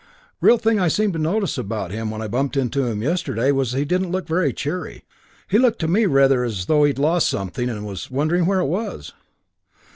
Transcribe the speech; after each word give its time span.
Real 0.39 0.57
thing 0.57 0.79
I 0.79 0.87
seemed 0.87 1.13
to 1.13 1.19
notice 1.19 1.59
about 1.59 1.91
him 1.91 2.09
when 2.09 2.23
I 2.23 2.27
bumped 2.27 2.57
into 2.57 2.87
him 2.87 3.03
yesterday 3.03 3.51
was 3.51 3.71
that 3.71 3.77
he 3.77 3.85
didn't 3.85 4.09
look 4.09 4.25
very 4.27 4.51
cheery. 4.51 5.03
Looked 5.51 5.77
to 5.77 5.87
me 5.87 6.07
rather 6.07 6.43
as 6.43 6.65
though 6.65 6.85
he'd 6.85 6.97
lost 6.97 7.29
something 7.29 7.69
and 7.69 7.85
was 7.85 8.09
wondering 8.09 8.47
where 8.47 8.61
it 8.61 8.65
was. 8.65 9.13